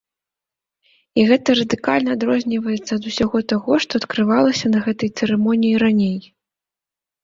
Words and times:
І 1.19 1.25
гэта 1.31 1.57
радыкальна 1.59 2.17
адрозніваецца 2.19 2.91
ад 2.97 3.03
усяго 3.13 3.37
таго, 3.55 3.73
што 3.87 3.91
адкрывалася 4.05 4.65
на 4.77 4.87
гэтай 4.91 5.09
цырымоніі 5.17 5.75
раней. 5.89 6.21